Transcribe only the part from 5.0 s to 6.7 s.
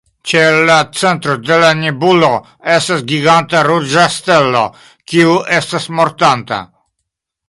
kiu estas mortanta.